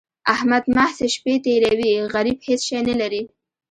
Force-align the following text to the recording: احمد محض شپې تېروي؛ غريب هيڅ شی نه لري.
احمد 0.33 0.63
محض 0.75 0.99
شپې 1.13 1.33
تېروي؛ 1.45 1.91
غريب 2.13 2.37
هيڅ 2.47 2.61
شی 2.67 2.79
نه 2.89 2.95
لري. 3.01 3.23